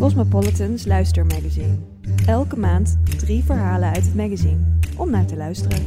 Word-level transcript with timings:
Cosmopolitan's 0.00 0.86
luistermagazine. 0.86 1.78
Elke 2.26 2.56
maand 2.58 2.96
drie 3.18 3.44
verhalen 3.44 3.88
uit 3.88 4.04
het 4.04 4.14
magazine 4.14 4.78
om 4.96 5.10
naar 5.10 5.26
te 5.26 5.36
luisteren. 5.36 5.84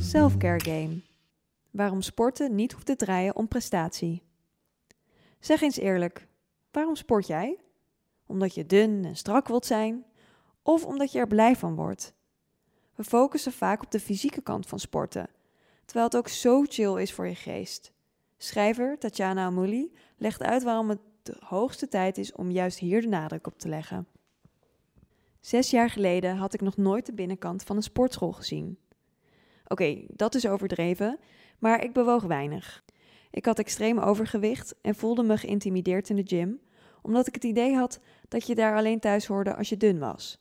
Selfcare 0.00 0.60
Game. 0.60 1.00
Waarom 1.70 2.02
sporten 2.02 2.54
niet 2.54 2.72
hoeft 2.72 2.86
te 2.86 2.96
draaien 2.96 3.36
om 3.36 3.48
prestatie. 3.48 4.22
Zeg 5.40 5.60
eens 5.60 5.76
eerlijk, 5.76 6.26
waarom 6.70 6.96
sport 6.96 7.26
jij? 7.26 7.58
Omdat 8.26 8.54
je 8.54 8.66
dun 8.66 9.04
en 9.04 9.16
strak 9.16 9.48
wilt 9.48 9.66
zijn? 9.66 10.04
Of 10.62 10.84
omdat 10.84 11.12
je 11.12 11.18
er 11.18 11.26
blij 11.26 11.56
van 11.56 11.74
wordt? 11.74 12.14
We 12.94 13.04
focussen 13.04 13.52
vaak 13.52 13.82
op 13.82 13.90
de 13.90 14.00
fysieke 14.00 14.42
kant 14.42 14.66
van 14.66 14.78
sporten, 14.78 15.28
terwijl 15.84 16.06
het 16.06 16.16
ook 16.16 16.28
zo 16.28 16.62
chill 16.68 17.00
is 17.00 17.12
voor 17.12 17.26
je 17.26 17.34
geest. 17.34 17.92
Schrijver 18.36 18.98
Tatjana 18.98 19.44
Amouli 19.44 19.94
legt 20.16 20.42
uit 20.42 20.62
waarom 20.62 20.88
het 20.88 21.00
de 21.22 21.36
hoogste 21.40 21.88
tijd 21.88 22.18
is 22.18 22.32
om 22.32 22.50
juist 22.50 22.78
hier 22.78 23.00
de 23.00 23.08
nadruk 23.08 23.46
op 23.46 23.58
te 23.58 23.68
leggen. 23.68 24.06
Zes 25.40 25.70
jaar 25.70 25.90
geleden 25.90 26.36
had 26.36 26.54
ik 26.54 26.60
nog 26.60 26.76
nooit 26.76 27.06
de 27.06 27.12
binnenkant 27.12 27.62
van 27.62 27.76
een 27.76 27.82
sportschool 27.82 28.32
gezien. 28.32 28.78
Oké, 29.66 30.04
dat 30.08 30.34
is 30.34 30.46
overdreven, 30.46 31.18
maar 31.58 31.84
ik 31.84 31.92
bewoog 31.92 32.22
weinig. 32.22 32.84
Ik 33.30 33.44
had 33.44 33.58
extreem 33.58 33.98
overgewicht 33.98 34.74
en 34.82 34.94
voelde 34.94 35.22
me 35.22 35.36
geïntimideerd 35.36 36.08
in 36.08 36.16
de 36.16 36.26
gym, 36.26 36.60
omdat 37.02 37.26
ik 37.26 37.34
het 37.34 37.44
idee 37.44 37.74
had 37.74 38.00
dat 38.28 38.46
je 38.46 38.54
daar 38.54 38.76
alleen 38.76 39.00
thuis 39.00 39.26
hoorde 39.26 39.54
als 39.56 39.68
je 39.68 39.76
dun 39.76 39.98
was. 39.98 40.40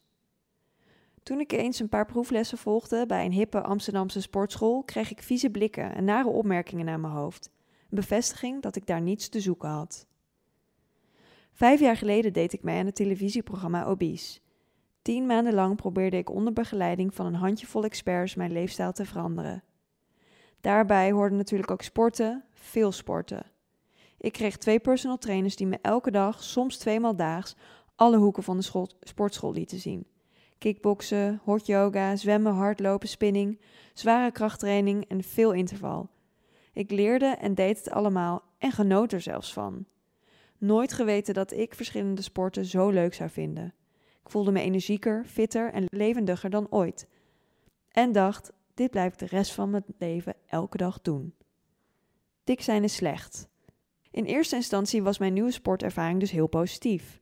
Toen 1.23 1.39
ik 1.39 1.51
eens 1.51 1.79
een 1.79 1.89
paar 1.89 2.05
proeflessen 2.05 2.57
volgde 2.57 3.05
bij 3.05 3.25
een 3.25 3.31
hippe 3.31 3.61
Amsterdamse 3.61 4.21
sportschool, 4.21 4.83
kreeg 4.83 5.11
ik 5.11 5.23
vieze 5.23 5.49
blikken 5.49 5.95
en 5.95 6.03
nare 6.03 6.27
opmerkingen 6.27 6.85
naar 6.85 6.99
mijn 6.99 7.13
hoofd. 7.13 7.49
Een 7.65 7.95
bevestiging 7.95 8.61
dat 8.61 8.75
ik 8.75 8.87
daar 8.87 9.01
niets 9.01 9.29
te 9.29 9.39
zoeken 9.39 9.69
had. 9.69 10.07
Vijf 11.51 11.79
jaar 11.79 11.97
geleden 11.97 12.33
deed 12.33 12.53
ik 12.53 12.63
mee 12.63 12.79
aan 12.79 12.85
het 12.85 12.95
televisieprogramma 12.95 13.85
Obese. 13.85 14.39
Tien 15.01 15.25
maanden 15.25 15.53
lang 15.53 15.75
probeerde 15.75 16.17
ik 16.17 16.29
onder 16.29 16.53
begeleiding 16.53 17.13
van 17.13 17.25
een 17.25 17.35
handjevol 17.35 17.83
experts 17.83 18.35
mijn 18.35 18.51
leefstijl 18.51 18.91
te 18.91 19.05
veranderen. 19.05 19.63
Daarbij 20.61 21.11
hoorden 21.11 21.37
natuurlijk 21.37 21.71
ook 21.71 21.81
sporten, 21.81 22.43
veel 22.53 22.91
sporten. 22.91 23.45
Ik 24.17 24.31
kreeg 24.31 24.57
twee 24.57 24.79
personal 24.79 25.17
trainers 25.17 25.55
die 25.55 25.67
me 25.67 25.79
elke 25.81 26.11
dag, 26.11 26.43
soms 26.43 26.77
tweemaal 26.77 27.15
daags, 27.15 27.55
alle 27.95 28.17
hoeken 28.17 28.43
van 28.43 28.57
de 28.57 28.87
sportschool 29.01 29.53
lieten 29.53 29.79
zien. 29.79 30.07
Kickboksen, 30.57 31.41
hot 31.43 31.65
yoga, 31.65 32.15
zwemmen, 32.15 32.53
hardlopen, 32.53 33.09
spinning, 33.09 33.61
zware 33.93 34.31
krachttraining 34.31 35.05
en 35.07 35.23
veel 35.23 35.51
interval. 35.51 36.09
Ik 36.73 36.91
leerde 36.91 37.25
en 37.25 37.55
deed 37.55 37.77
het 37.77 37.89
allemaal 37.89 38.43
en 38.57 38.71
genoot 38.71 39.11
er 39.11 39.21
zelfs 39.21 39.53
van. 39.53 39.85
Nooit 40.61 40.93
geweten 40.93 41.33
dat 41.33 41.51
ik 41.51 41.75
verschillende 41.75 42.21
sporten 42.21 42.65
zo 42.65 42.89
leuk 42.89 43.13
zou 43.13 43.29
vinden. 43.29 43.73
Ik 44.23 44.29
voelde 44.29 44.51
me 44.51 44.61
energieker, 44.61 45.25
fitter 45.25 45.73
en 45.73 45.85
levendiger 45.87 46.49
dan 46.49 46.67
ooit. 46.69 47.07
En 47.89 48.11
dacht, 48.11 48.51
dit 48.73 48.91
blijf 48.91 49.13
ik 49.13 49.19
de 49.19 49.25
rest 49.25 49.53
van 49.53 49.69
mijn 49.69 49.83
leven 49.97 50.35
elke 50.45 50.77
dag 50.77 51.01
doen. 51.01 51.33
Dik 52.43 52.61
zijn 52.61 52.83
is 52.83 52.95
slecht. 52.95 53.49
In 54.11 54.23
eerste 54.23 54.55
instantie 54.55 55.03
was 55.03 55.17
mijn 55.17 55.33
nieuwe 55.33 55.51
sportervaring 55.51 56.19
dus 56.19 56.31
heel 56.31 56.47
positief. 56.47 57.21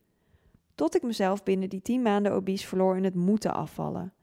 Tot 0.76 0.96
ik 0.96 1.02
mezelf 1.04 1.44
binnen 1.44 1.70
die 1.70 1.82
tien 1.82 2.02
maanden 2.02 2.32
obese 2.32 2.68
verloor 2.68 2.98
in 2.98 3.04
het 3.04 3.16
moeten 3.16 3.54
afvallen. 3.54 4.14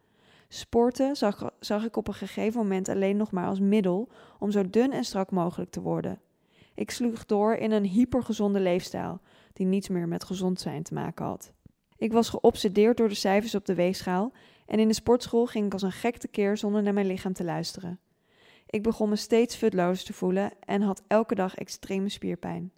Sporten 0.48 1.16
zag, 1.16 1.50
zag 1.60 1.84
ik 1.84 1.96
op 1.96 2.08
een 2.08 2.14
gegeven 2.14 2.60
moment 2.60 2.88
alleen 2.88 3.16
nog 3.16 3.30
maar 3.30 3.46
als 3.46 3.60
middel 3.60 4.08
om 4.38 4.50
zo 4.50 4.70
dun 4.70 4.92
en 4.92 5.04
strak 5.04 5.30
mogelijk 5.30 5.70
te 5.70 5.80
worden. 5.80 6.20
Ik 6.76 6.90
sloeg 6.90 7.26
door 7.26 7.54
in 7.54 7.70
een 7.70 7.84
hypergezonde 7.84 8.60
leefstijl, 8.60 9.20
die 9.52 9.66
niets 9.66 9.88
meer 9.88 10.08
met 10.08 10.24
gezond 10.24 10.60
zijn 10.60 10.82
te 10.82 10.94
maken 10.94 11.24
had. 11.24 11.52
Ik 11.96 12.12
was 12.12 12.28
geobsedeerd 12.28 12.96
door 12.96 13.08
de 13.08 13.14
cijfers 13.14 13.54
op 13.54 13.64
de 13.64 13.74
weegschaal 13.74 14.32
en 14.66 14.78
in 14.78 14.88
de 14.88 14.94
sportschool 14.94 15.46
ging 15.46 15.66
ik 15.66 15.72
als 15.72 15.82
een 15.82 15.92
gek 15.92 16.16
tekeer 16.16 16.56
zonder 16.56 16.82
naar 16.82 16.92
mijn 16.92 17.06
lichaam 17.06 17.32
te 17.32 17.44
luisteren. 17.44 18.00
Ik 18.66 18.82
begon 18.82 19.08
me 19.08 19.16
steeds 19.16 19.56
futloos 19.56 20.04
te 20.04 20.12
voelen 20.12 20.50
en 20.60 20.82
had 20.82 21.02
elke 21.06 21.34
dag 21.34 21.54
extreme 21.54 22.08
spierpijn. 22.08 22.72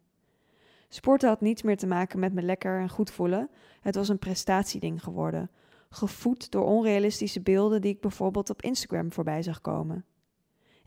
Sporten 0.89 1.29
had 1.29 1.41
niets 1.41 1.63
meer 1.63 1.77
te 1.77 1.87
maken 1.87 2.19
met 2.19 2.33
me 2.33 2.43
lekker 2.43 2.81
en 2.81 2.89
goed 2.89 3.11
voelen. 3.11 3.51
Het 3.81 3.95
was 3.95 4.09
een 4.09 4.19
prestatieding 4.19 5.03
geworden, 5.03 5.51
gevoed 5.91 6.51
door 6.51 6.65
onrealistische 6.65 7.41
beelden 7.41 7.81
die 7.81 7.95
ik 7.95 8.01
bijvoorbeeld 8.01 8.51
op 8.51 8.63
Instagram 8.63 9.13
voorbij 9.13 9.43
zag 9.43 9.61
komen. 9.61 10.05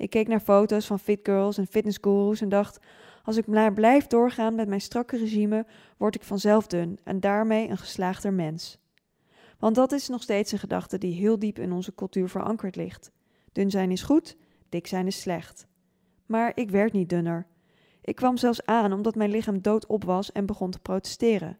Ik 0.02 0.10
keek 0.10 0.28
naar 0.28 0.40
foto's 0.40 0.86
van 0.86 1.00
fit 1.00 1.20
girls 1.24 1.58
en 1.58 1.68
fitnessgurus 1.68 2.42
en 2.42 2.50
dacht: 2.50 2.80
als 3.24 3.38
ik 3.38 3.48
maar 3.48 3.74
blijf 3.74 4.08
doorgaan 4.08 4.56
met 4.56 4.68
mijn 4.68 4.82
strakke 4.82 5.18
regime, 5.18 5.66
word 5.98 6.16
ik 6.16 6.24
vanzelf 6.24 6.68
dun 6.68 7.00
en 7.04 7.20
daarmee 7.20 7.70
een 7.70 7.78
geslaagder 7.78 8.34
mens. 8.34 8.80
Want 9.60 9.76
dat 9.76 9.92
is 9.92 10.08
nog 10.08 10.22
steeds 10.22 10.52
een 10.52 10.60
gedachte 10.60 10.98
die 10.98 11.14
heel 11.14 11.40
diep 11.40 11.60
in 11.60 11.72
onze 11.72 11.96
cultuur 11.96 12.30
verankerd 12.30 12.76
ligt. 12.76 13.12
Dun 13.52 13.70
zijn 13.70 13.92
is 13.92 14.02
goed, 14.02 14.38
dik 14.70 14.88
zijn 14.88 15.08
is 15.08 15.22
slecht. 15.22 15.68
Maar 16.26 16.52
ik 16.56 16.70
werd 16.70 16.94
niet 16.94 17.10
dunner. 17.10 17.48
Ik 18.02 18.16
kwam 18.16 18.38
zelfs 18.38 18.66
aan 18.66 18.94
omdat 18.94 19.16
mijn 19.16 19.32
lichaam 19.32 19.62
doodop 19.62 20.04
was 20.04 20.32
en 20.32 20.46
begon 20.46 20.72
te 20.72 20.80
protesteren. 20.80 21.58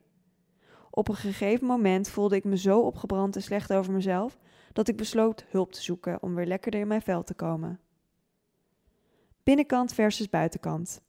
Op 0.90 1.08
een 1.08 1.16
gegeven 1.16 1.68
moment 1.68 2.10
voelde 2.10 2.36
ik 2.36 2.44
me 2.44 2.58
zo 2.58 2.80
opgebrand 2.80 3.36
en 3.36 3.42
slecht 3.42 3.74
over 3.74 3.94
mezelf 3.94 4.38
dat 4.74 4.88
ik 4.88 4.98
besloot 4.98 5.46
hulp 5.50 5.72
te 5.72 5.82
zoeken 5.82 6.22
om 6.22 6.36
weer 6.36 6.46
lekkerder 6.46 6.80
in 6.80 6.88
mijn 6.88 7.02
vel 7.02 7.24
te 7.24 7.34
komen. 7.34 7.80
Binnenkant 9.44 9.94
versus 9.94 10.30
buitenkant. 10.30 11.02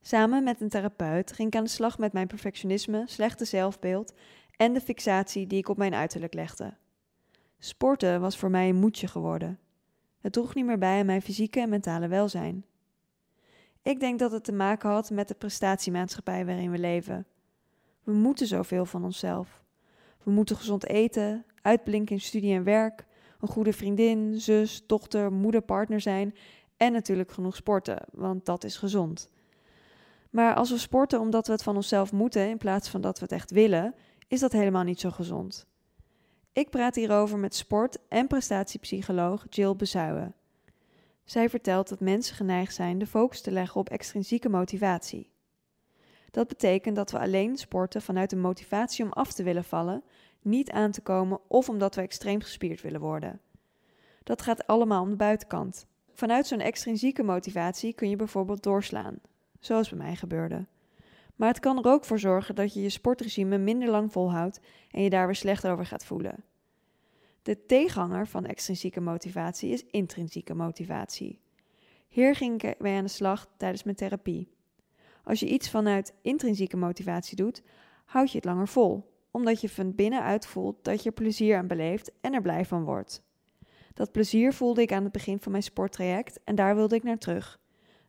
Samen 0.00 0.44
met 0.44 0.60
een 0.60 0.68
therapeut 0.68 1.32
ging 1.32 1.48
ik 1.48 1.56
aan 1.56 1.64
de 1.64 1.70
slag 1.70 1.98
met 1.98 2.12
mijn 2.12 2.26
perfectionisme, 2.26 3.02
slechte 3.06 3.44
zelfbeeld 3.44 4.14
en 4.56 4.72
de 4.72 4.80
fixatie 4.80 5.46
die 5.46 5.58
ik 5.58 5.68
op 5.68 5.76
mijn 5.76 5.94
uiterlijk 5.94 6.34
legde. 6.34 6.74
Sporten 7.58 8.20
was 8.20 8.38
voor 8.38 8.50
mij 8.50 8.68
een 8.68 8.76
moedje 8.76 9.06
geworden. 9.06 9.58
Het 10.20 10.32
droeg 10.32 10.54
niet 10.54 10.64
meer 10.64 10.78
bij 10.78 10.98
aan 10.98 11.06
mijn 11.06 11.22
fysieke 11.22 11.60
en 11.60 11.68
mentale 11.68 12.08
welzijn. 12.08 12.64
Ik 13.82 14.00
denk 14.00 14.18
dat 14.18 14.32
het 14.32 14.44
te 14.44 14.52
maken 14.52 14.90
had 14.90 15.10
met 15.10 15.28
de 15.28 15.34
prestatiemaatschappij 15.34 16.46
waarin 16.46 16.70
we 16.70 16.78
leven. 16.78 17.26
We 18.02 18.12
moeten 18.12 18.46
zoveel 18.46 18.84
van 18.84 19.04
onszelf. 19.04 19.62
We 20.22 20.30
moeten 20.30 20.56
gezond 20.56 20.86
eten, 20.86 21.44
uitblinken 21.62 22.14
in 22.14 22.20
studie 22.20 22.54
en 22.54 22.64
werk, 22.64 23.06
een 23.40 23.48
goede 23.48 23.72
vriendin, 23.72 24.40
zus, 24.40 24.86
dochter, 24.86 25.32
moeder, 25.32 25.62
partner 25.62 26.00
zijn 26.00 26.34
en 26.78 26.92
natuurlijk 26.92 27.32
genoeg 27.32 27.56
sporten, 27.56 27.98
want 28.12 28.46
dat 28.46 28.64
is 28.64 28.76
gezond. 28.76 29.30
Maar 30.30 30.54
als 30.54 30.70
we 30.70 30.78
sporten 30.78 31.20
omdat 31.20 31.46
we 31.46 31.52
het 31.52 31.62
van 31.62 31.76
onszelf 31.76 32.12
moeten 32.12 32.48
in 32.48 32.58
plaats 32.58 32.88
van 32.88 33.00
dat 33.00 33.18
we 33.18 33.24
het 33.24 33.32
echt 33.32 33.50
willen, 33.50 33.94
is 34.28 34.40
dat 34.40 34.52
helemaal 34.52 34.82
niet 34.82 35.00
zo 35.00 35.10
gezond. 35.10 35.66
Ik 36.52 36.70
praat 36.70 36.94
hierover 36.94 37.38
met 37.38 37.54
sport- 37.54 37.98
en 38.08 38.26
prestatiepsycholoog 38.26 39.46
Jill 39.48 39.76
Bezuijen. 39.76 40.34
Zij 41.24 41.48
vertelt 41.48 41.88
dat 41.88 42.00
mensen 42.00 42.36
geneigd 42.36 42.74
zijn 42.74 42.98
de 42.98 43.06
focus 43.06 43.40
te 43.40 43.50
leggen 43.50 43.80
op 43.80 43.88
extrinsieke 43.88 44.48
motivatie. 44.48 45.30
Dat 46.30 46.48
betekent 46.48 46.96
dat 46.96 47.10
we 47.10 47.18
alleen 47.18 47.56
sporten 47.56 48.02
vanuit 48.02 48.32
een 48.32 48.40
motivatie 48.40 49.04
om 49.04 49.12
af 49.12 49.32
te 49.32 49.42
willen 49.42 49.64
vallen, 49.64 50.02
niet 50.42 50.70
aan 50.70 50.90
te 50.90 51.00
komen 51.00 51.40
of 51.48 51.68
omdat 51.68 51.94
we 51.94 52.00
extreem 52.00 52.40
gespierd 52.40 52.80
willen 52.80 53.00
worden. 53.00 53.40
Dat 54.22 54.42
gaat 54.42 54.66
allemaal 54.66 55.02
om 55.02 55.10
de 55.10 55.16
buitenkant. 55.16 55.86
Vanuit 56.18 56.46
zo'n 56.46 56.60
extrinsieke 56.60 57.22
motivatie 57.22 57.92
kun 57.92 58.10
je 58.10 58.16
bijvoorbeeld 58.16 58.62
doorslaan, 58.62 59.18
zoals 59.60 59.88
bij 59.88 59.98
mij 59.98 60.16
gebeurde. 60.16 60.66
Maar 61.36 61.48
het 61.48 61.60
kan 61.60 61.78
er 61.78 61.90
ook 61.90 62.04
voor 62.04 62.18
zorgen 62.18 62.54
dat 62.54 62.74
je 62.74 62.82
je 62.82 62.88
sportregime 62.88 63.58
minder 63.58 63.88
lang 63.88 64.12
volhoudt 64.12 64.60
en 64.90 65.02
je 65.02 65.10
daar 65.10 65.26
weer 65.26 65.34
slecht 65.34 65.66
over 65.66 65.86
gaat 65.86 66.04
voelen. 66.04 66.44
De 67.42 67.66
tegenhanger 67.66 68.26
van 68.26 68.46
extrinsieke 68.46 69.00
motivatie 69.00 69.70
is 69.70 69.84
intrinsieke 69.90 70.54
motivatie. 70.54 71.40
Hier 72.08 72.34
ging 72.34 72.62
ik 72.62 72.78
mee 72.78 72.96
aan 72.96 73.04
de 73.04 73.10
slag 73.10 73.48
tijdens 73.56 73.82
mijn 73.82 73.96
therapie. 73.96 74.48
Als 75.24 75.40
je 75.40 75.48
iets 75.48 75.70
vanuit 75.70 76.14
intrinsieke 76.22 76.76
motivatie 76.76 77.36
doet, 77.36 77.62
houd 78.04 78.30
je 78.30 78.36
het 78.36 78.46
langer 78.46 78.68
vol, 78.68 79.12
omdat 79.30 79.60
je 79.60 79.68
van 79.68 79.94
binnenuit 79.94 80.46
voelt 80.46 80.84
dat 80.84 81.02
je 81.02 81.10
plezier 81.10 81.56
aan 81.56 81.66
beleeft 81.66 82.12
en 82.20 82.34
er 82.34 82.42
blij 82.42 82.64
van 82.64 82.84
wordt. 82.84 83.26
Dat 83.98 84.12
plezier 84.12 84.52
voelde 84.52 84.82
ik 84.82 84.92
aan 84.92 85.02
het 85.02 85.12
begin 85.12 85.40
van 85.40 85.52
mijn 85.52 85.62
sporttraject 85.62 86.40
en 86.44 86.54
daar 86.54 86.74
wilde 86.74 86.94
ik 86.94 87.02
naar 87.02 87.18
terug. 87.18 87.60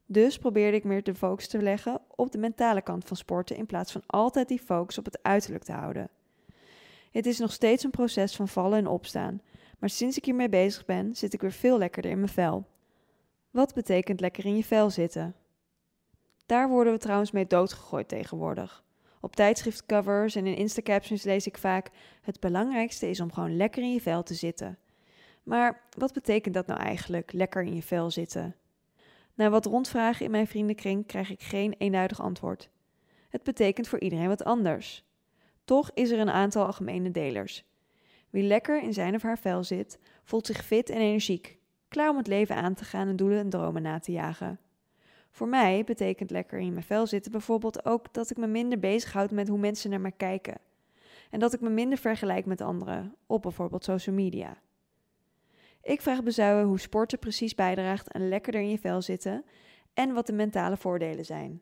Dus 0.06 0.38
probeerde 0.38 0.78
ik 0.78 0.84
meer 0.84 1.04
de 1.04 1.16
focus 1.16 1.48
te 1.48 1.62
leggen 1.62 2.02
op 2.16 2.32
de 2.32 2.38
mentale 2.38 2.82
kant 2.82 3.06
van 3.06 3.18
sporten 3.18 3.56
in 3.56 3.66
plaats 3.66 3.92
van 3.92 4.04
altijd 4.06 4.48
die 4.48 4.60
focus 4.60 4.98
op 4.98 5.06
het 5.06 5.24
uiterlijk 5.24 5.64
te 5.64 5.72
houden. 5.72 6.10
Het 7.12 7.26
is 7.26 7.40
nog 7.40 7.52
steeds 7.52 7.84
een 7.84 7.90
proces 7.90 8.36
van 8.36 8.48
vallen 8.48 8.78
en 8.78 8.88
opstaan, 8.88 9.42
maar 9.80 9.90
sinds 9.90 10.18
ik 10.18 10.26
hiermee 10.26 10.50
bezig 10.50 10.86
ben, 10.86 11.16
zit 11.16 11.34
ik 11.34 11.42
weer 11.42 11.52
veel 11.52 11.78
lekkerder 11.78 12.12
in 12.12 12.20
mijn 12.20 12.32
vel. 12.32 12.68
Wat 13.52 13.74
betekent 13.74 14.20
lekker 14.20 14.46
in 14.46 14.56
je 14.56 14.64
vel 14.64 14.90
zitten? 14.90 15.36
Daar 16.46 16.70
worden 16.70 16.94
we 16.94 17.00
trouwens 17.00 17.32
mee 17.32 17.48
doodgegooid 17.48 18.08
tegenwoordig. 18.08 18.84
Op 19.22 19.36
tijdschriftcovers 19.36 20.36
en 20.36 20.46
in 20.46 20.56
Instacaptions 20.56 21.24
lees 21.24 21.48
ik 21.48 21.58
vaak: 21.58 21.90
het 22.22 22.40
belangrijkste 22.40 23.10
is 23.10 23.20
om 23.20 23.32
gewoon 23.32 23.58
lekker 23.58 23.84
in 23.84 23.94
je 23.94 24.02
vel 24.02 24.24
te 24.24 24.34
zitten. 24.34 24.78
Maar 25.50 25.82
wat 25.98 26.14
betekent 26.14 26.54
dat 26.54 26.68
nou 26.68 26.80
eigenlijk, 26.80 27.34
lekker 27.34 27.64
in 27.64 27.76
je 27.76 27.82
vel 27.82 28.12
zitten? 28.12 28.56
Na 29.34 29.50
wat 29.50 29.66
rondvragen 29.66 30.26
in 30.26 30.32
mijn 30.32 30.48
vriendenkring 30.48 31.06
krijg 31.06 31.30
ik 31.30 31.42
geen 31.42 31.76
eenduidig 31.78 32.22
antwoord. 32.22 32.70
Het 33.30 33.44
betekent 33.44 33.88
voor 33.88 34.00
iedereen 34.00 34.28
wat 34.28 34.44
anders. 34.44 35.04
Toch 35.64 35.92
is 35.94 36.12
er 36.12 36.20
een 36.20 36.30
aantal 36.30 36.66
algemene 36.66 37.12
delers. 37.12 37.66
Wie 38.30 38.44
lekker 38.44 38.82
in 38.82 38.94
zijn 38.94 39.16
of 39.16 39.22
haar 39.22 39.38
vel 39.38 39.64
zit, 39.64 40.00
voelt 40.24 40.46
zich 40.46 40.66
fit 40.66 40.90
en 40.90 41.02
energiek, 41.02 41.58
klaar 41.88 42.10
om 42.10 42.18
het 42.18 42.28
leven 42.28 42.56
aan 42.56 42.74
te 42.74 42.84
gaan 42.86 43.08
en 43.08 43.16
doelen 43.16 43.40
en 43.40 43.50
dromen 43.50 43.82
na 43.82 44.00
te 44.00 44.12
jagen. 44.12 44.60
Voor 45.32 45.48
mij 45.48 45.84
betekent 45.84 46.32
lekker 46.32 46.60
in 46.60 46.74
mijn 46.74 46.86
vel 46.86 47.08
zitten 47.08 47.32
bijvoorbeeld 47.32 47.86
ook 47.86 48.14
dat 48.14 48.30
ik 48.30 48.38
me 48.38 48.48
minder 48.48 48.80
bezighoud 48.80 49.32
met 49.32 49.48
hoe 49.48 49.60
mensen 49.60 49.90
naar 49.90 50.02
mij 50.02 50.14
kijken. 50.18 50.58
En 51.30 51.40
dat 51.40 51.54
ik 51.54 51.62
me 51.62 51.70
minder 51.70 51.98
vergelijk 51.98 52.46
met 52.46 52.62
anderen, 52.62 53.16
op 53.26 53.42
bijvoorbeeld 53.42 53.84
social 53.84 54.16
media. 54.16 54.58
Ik 55.82 56.02
vraag 56.02 56.24
bezuilen 56.24 56.66
hoe 56.66 56.80
sporten 56.80 57.20
precies 57.20 57.56
bijdraagt 57.56 58.14
aan 58.14 58.28
lekkerder 58.28 58.62
in 58.62 58.70
je 58.70 58.80
vel 58.80 59.02
zitten 59.02 59.46
en 59.94 60.14
wat 60.14 60.28
de 60.28 60.34
mentale 60.34 60.78
voordelen 60.78 61.26
zijn. 61.26 61.62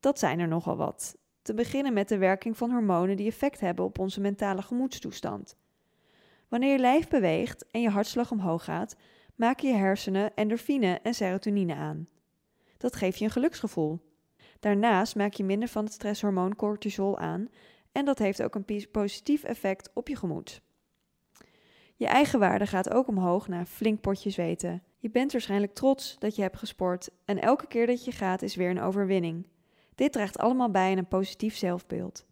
Dat 0.00 0.18
zijn 0.18 0.38
er 0.38 0.48
nogal 0.48 0.76
wat. 0.76 1.16
Te 1.42 1.54
beginnen 1.54 1.92
met 1.92 2.08
de 2.08 2.18
werking 2.18 2.56
van 2.56 2.70
hormonen 2.70 3.16
die 3.16 3.28
effect 3.28 3.60
hebben 3.60 3.84
op 3.84 3.98
onze 3.98 4.20
mentale 4.20 4.62
gemoedstoestand. 4.62 5.56
Wanneer 6.48 6.72
je 6.72 6.78
lijf 6.78 7.08
beweegt 7.08 7.70
en 7.70 7.80
je 7.80 7.88
hartslag 7.88 8.30
omhoog 8.30 8.64
gaat, 8.64 8.96
maken 9.34 9.68
je 9.68 9.74
hersenen 9.74 10.34
endorfine 10.34 11.00
en 11.02 11.14
serotonine 11.14 11.74
aan. 11.74 12.08
Dat 12.76 12.96
geeft 12.96 13.18
je 13.18 13.24
een 13.24 13.30
geluksgevoel. 13.30 14.00
Daarnaast 14.60 15.16
maak 15.16 15.32
je 15.32 15.44
minder 15.44 15.68
van 15.68 15.84
het 15.84 15.92
stresshormoon 15.92 16.56
cortisol 16.56 17.18
aan 17.18 17.48
en 17.92 18.04
dat 18.04 18.18
heeft 18.18 18.42
ook 18.42 18.54
een 18.54 18.88
positief 18.90 19.44
effect 19.44 19.90
op 19.94 20.08
je 20.08 20.16
gemoed. 20.16 20.62
Je 21.98 22.06
eigen 22.06 22.38
waarde 22.38 22.66
gaat 22.66 22.90
ook 22.90 23.08
omhoog 23.08 23.48
na 23.48 23.64
flink 23.64 24.00
potje 24.00 24.30
zweten. 24.30 24.82
Je 24.98 25.10
bent 25.10 25.32
waarschijnlijk 25.32 25.74
trots 25.74 26.16
dat 26.18 26.36
je 26.36 26.42
hebt 26.42 26.58
gesport 26.58 27.10
en 27.24 27.42
elke 27.42 27.66
keer 27.66 27.86
dat 27.86 28.04
je 28.04 28.12
gaat 28.12 28.42
is 28.42 28.54
weer 28.54 28.70
een 28.70 28.80
overwinning. 28.80 29.46
Dit 29.94 30.12
draagt 30.12 30.38
allemaal 30.38 30.70
bij 30.70 30.90
aan 30.90 30.98
een 30.98 31.08
positief 31.08 31.56
zelfbeeld. 31.56 32.26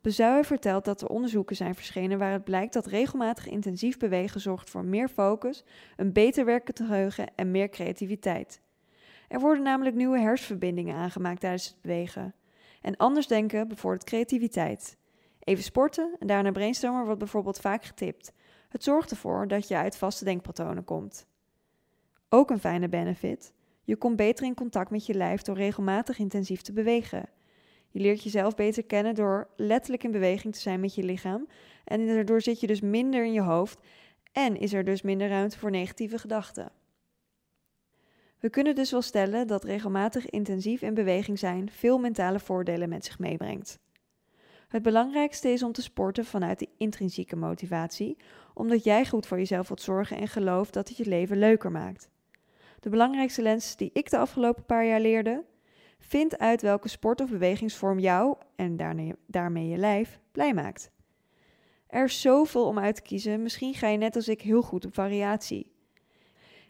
Bezuijen 0.00 0.44
vertelt 0.44 0.84
dat 0.84 1.00
er 1.00 1.08
onderzoeken 1.08 1.56
zijn 1.56 1.74
verschenen 1.74 2.18
waaruit 2.18 2.44
blijkt 2.44 2.72
dat 2.72 2.86
regelmatig 2.86 3.48
intensief 3.48 3.96
bewegen 3.98 4.40
zorgt 4.40 4.70
voor 4.70 4.84
meer 4.84 5.08
focus, 5.08 5.64
een 5.96 6.12
beter 6.12 6.44
werkend 6.44 6.78
geheugen 6.78 7.34
en 7.34 7.50
meer 7.50 7.68
creativiteit. 7.68 8.60
Er 9.28 9.40
worden 9.40 9.64
namelijk 9.64 9.96
nieuwe 9.96 10.20
hersenverbindingen 10.20 10.96
aangemaakt 10.96 11.40
tijdens 11.40 11.66
het 11.66 11.80
bewegen. 11.82 12.34
En 12.80 12.96
anders 12.96 13.26
denken 13.26 13.68
bevordert 13.68 14.04
creativiteit. 14.04 14.96
Even 15.38 15.64
sporten 15.64 16.16
en 16.18 16.26
daarna 16.26 16.50
brainstormen 16.50 17.04
wordt 17.04 17.18
bijvoorbeeld 17.18 17.60
vaak 17.60 17.84
getipt. 17.84 18.32
Het 18.72 18.84
zorgt 18.84 19.10
ervoor 19.10 19.48
dat 19.48 19.68
je 19.68 19.76
uit 19.76 19.96
vaste 19.96 20.24
denkpatronen 20.24 20.84
komt. 20.84 21.26
Ook 22.28 22.50
een 22.50 22.60
fijne 22.60 22.88
benefit. 22.88 23.52
Je 23.82 23.96
komt 23.96 24.16
beter 24.16 24.46
in 24.46 24.54
contact 24.54 24.90
met 24.90 25.06
je 25.06 25.14
lijf 25.14 25.42
door 25.42 25.56
regelmatig 25.56 26.18
intensief 26.18 26.62
te 26.62 26.72
bewegen. 26.72 27.28
Je 27.90 28.00
leert 28.00 28.22
jezelf 28.22 28.54
beter 28.54 28.84
kennen 28.84 29.14
door 29.14 29.48
letterlijk 29.56 30.04
in 30.04 30.10
beweging 30.10 30.54
te 30.54 30.60
zijn 30.60 30.80
met 30.80 30.94
je 30.94 31.02
lichaam. 31.02 31.46
En 31.84 32.06
daardoor 32.06 32.40
zit 32.40 32.60
je 32.60 32.66
dus 32.66 32.80
minder 32.80 33.24
in 33.24 33.32
je 33.32 33.40
hoofd 33.40 33.78
en 34.32 34.56
is 34.56 34.72
er 34.72 34.84
dus 34.84 35.02
minder 35.02 35.28
ruimte 35.28 35.58
voor 35.58 35.70
negatieve 35.70 36.18
gedachten. 36.18 36.72
We 38.38 38.50
kunnen 38.50 38.74
dus 38.74 38.90
wel 38.90 39.02
stellen 39.02 39.46
dat 39.46 39.64
regelmatig 39.64 40.30
intensief 40.30 40.82
in 40.82 40.94
beweging 40.94 41.38
zijn 41.38 41.70
veel 41.70 41.98
mentale 41.98 42.38
voordelen 42.38 42.88
met 42.88 43.04
zich 43.04 43.18
meebrengt. 43.18 43.78
Het 44.72 44.82
belangrijkste 44.82 45.48
is 45.48 45.62
om 45.62 45.72
te 45.72 45.82
sporten 45.82 46.24
vanuit 46.24 46.58
de 46.58 46.68
intrinsieke 46.76 47.36
motivatie, 47.36 48.16
omdat 48.54 48.84
jij 48.84 49.06
goed 49.06 49.26
voor 49.26 49.38
jezelf 49.38 49.68
wilt 49.68 49.82
zorgen 49.82 50.16
en 50.16 50.28
gelooft 50.28 50.72
dat 50.72 50.88
het 50.88 50.96
je 50.96 51.06
leven 51.06 51.38
leuker 51.38 51.70
maakt. 51.70 52.10
De 52.80 52.88
belangrijkste 52.88 53.42
les 53.42 53.76
die 53.76 53.90
ik 53.92 54.10
de 54.10 54.18
afgelopen 54.18 54.64
paar 54.64 54.86
jaar 54.86 55.00
leerde: 55.00 55.44
vind 55.98 56.38
uit 56.38 56.62
welke 56.62 56.88
sport 56.88 57.20
of 57.20 57.30
bewegingsvorm 57.30 57.98
jou 57.98 58.36
en 58.56 58.76
daarmee 59.26 59.68
je 59.68 59.76
lijf 59.76 60.20
blij 60.32 60.54
maakt. 60.54 60.90
Er 61.86 62.04
is 62.04 62.20
zoveel 62.20 62.66
om 62.66 62.78
uit 62.78 62.94
te 62.94 63.02
kiezen, 63.02 63.42
misschien 63.42 63.74
ga 63.74 63.88
je 63.88 63.98
net 63.98 64.16
als 64.16 64.28
ik 64.28 64.40
heel 64.40 64.62
goed 64.62 64.84
op 64.84 64.94
variatie. 64.94 65.72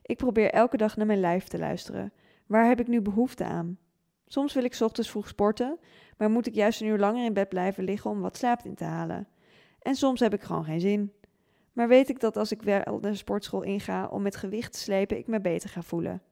Ik 0.03 0.17
probeer 0.17 0.51
elke 0.51 0.77
dag 0.77 0.97
naar 0.97 1.07
mijn 1.07 1.21
lijf 1.21 1.45
te 1.45 1.59
luisteren. 1.59 2.13
Waar 2.47 2.67
heb 2.67 2.81
ik 2.81 2.89
nu 2.89 3.01
behoefte 3.01 3.45
aan? 3.45 3.79
Soms 4.27 4.55
wil 4.55 4.65
ik 4.65 4.81
ochtends 4.81 5.11
vroeg 5.11 5.29
sporten, 5.29 5.79
maar 6.17 6.31
moet 6.31 6.47
ik 6.47 6.55
juist 6.55 6.81
een 6.81 6.87
uur 6.87 6.99
langer 6.99 7.25
in 7.25 7.33
bed 7.33 7.49
blijven 7.49 7.85
liggen 7.85 8.11
om 8.11 8.21
wat 8.21 8.37
slaap 8.37 8.65
in 8.65 8.75
te 8.75 8.85
halen. 8.85 9.29
En 9.79 9.95
soms 9.95 10.21
heb 10.21 10.35
ik 10.35 10.43
gewoon 10.43 10.65
geen 10.65 10.81
zin. 10.81 11.13
Maar 11.73 11.89
weet 11.89 12.09
ik 12.09 12.21
dat 12.21 12.37
als 12.37 12.53
ik 12.53 12.63
wel 12.63 13.01
de 13.01 13.15
sportschool 13.15 13.63
inga 13.63 14.09
om 14.09 14.23
met 14.23 14.37
gewicht 14.37 14.73
te 14.73 14.79
slepen, 14.79 15.17
ik 15.17 15.27
me 15.27 15.41
beter 15.41 15.69
ga 15.69 15.83
voelen. 15.83 16.23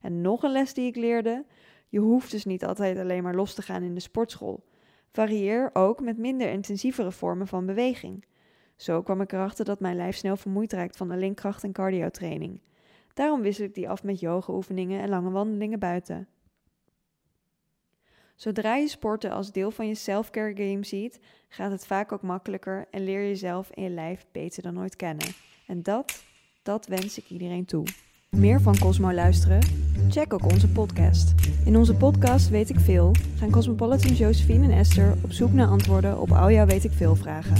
En 0.00 0.20
nog 0.20 0.42
een 0.42 0.52
les 0.52 0.74
die 0.74 0.86
ik 0.86 0.96
leerde: 0.96 1.44
je 1.88 1.98
hoeft 1.98 2.30
dus 2.30 2.44
niet 2.44 2.64
altijd 2.64 2.98
alleen 2.98 3.22
maar 3.22 3.34
los 3.34 3.54
te 3.54 3.62
gaan 3.62 3.82
in 3.82 3.94
de 3.94 4.00
sportschool. 4.00 4.64
Varieer 5.12 5.70
ook 5.72 6.00
met 6.00 6.18
minder 6.18 6.50
intensievere 6.50 7.12
vormen 7.12 7.46
van 7.46 7.66
beweging. 7.66 8.24
Zo 8.76 9.02
kwam 9.02 9.20
ik 9.20 9.32
erachter 9.32 9.64
dat 9.64 9.80
mijn 9.80 9.96
lijf 9.96 10.16
snel 10.16 10.36
vermoeid 10.36 10.72
raakt 10.72 10.96
van 10.96 11.10
alleen 11.10 11.34
kracht- 11.34 11.64
en 11.64 11.72
cardiotraining. 11.72 12.60
Daarom 13.14 13.40
wissel 13.40 13.64
ik 13.64 13.74
die 13.74 13.88
af 13.88 14.02
met 14.02 14.20
yoga-oefeningen 14.20 15.00
en 15.00 15.08
lange 15.08 15.30
wandelingen 15.30 15.78
buiten. 15.78 16.28
Zodra 18.38 18.74
je 18.74 18.88
sporten 18.88 19.30
als 19.30 19.52
deel 19.52 19.70
van 19.70 19.88
je 19.88 19.94
self-care 19.94 20.52
game 20.54 20.84
ziet, 20.84 21.20
gaat 21.48 21.70
het 21.70 21.86
vaak 21.86 22.12
ook 22.12 22.22
makkelijker 22.22 22.86
en 22.90 23.04
leer 23.04 23.20
je 23.20 23.28
jezelf 23.28 23.70
en 23.70 23.82
je 23.82 23.90
lijf 23.90 24.26
beter 24.32 24.62
dan 24.62 24.78
ooit 24.78 24.96
kennen. 24.96 25.26
En 25.66 25.82
dat, 25.82 26.22
dat 26.62 26.86
wens 26.86 27.18
ik 27.18 27.24
iedereen 27.28 27.64
toe. 27.64 27.84
Meer 28.30 28.60
van 28.60 28.78
Cosmo 28.78 29.12
luisteren? 29.12 29.60
Check 30.10 30.32
ook 30.32 30.44
onze 30.44 30.68
podcast. 30.68 31.34
In 31.64 31.76
onze 31.76 31.94
podcast 31.94 32.48
Weet 32.48 32.70
ik 32.70 32.80
Veel 32.80 33.14
gaan 33.38 33.50
Cosmopolitan 33.50 34.12
Josephine 34.12 34.64
en 34.64 34.78
Esther 34.78 35.14
op 35.24 35.32
zoek 35.32 35.52
naar 35.52 35.68
antwoorden 35.68 36.20
op 36.20 36.32
al 36.32 36.50
jouw 36.50 36.66
Weet 36.66 36.84
ik 36.84 36.92
Veel 36.92 37.16
vragen. 37.16 37.56